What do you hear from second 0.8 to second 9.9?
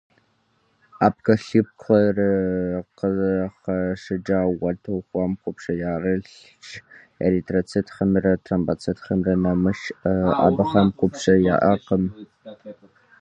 Ӏэпкълъэпкъыр къызыхэщӏыкӏа уэтэу хъуам купщӏэ ярылъщ, эритроцитхэмрэ тромбоцитхэмрэ нэмыщӏ—